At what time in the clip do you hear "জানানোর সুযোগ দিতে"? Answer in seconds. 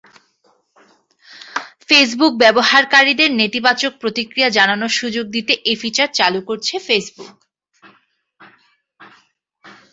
4.57-5.53